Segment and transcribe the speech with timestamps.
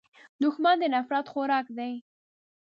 [0.43, 1.93] دښمن د نفرت خوراک دی